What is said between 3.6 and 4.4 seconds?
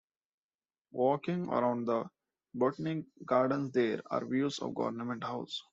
there are